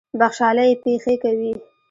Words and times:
بخْشالۍ 0.19 0.67
یې 0.69 0.79
پېښې 0.83 1.15
کوي. 1.23 1.51